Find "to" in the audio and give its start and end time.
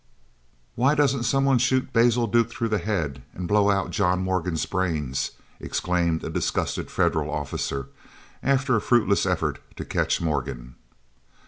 9.75-9.85